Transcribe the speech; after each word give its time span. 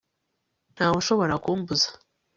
ntawe 0.73 0.95
ushobora 1.01 1.33
kumbuza 1.43 1.89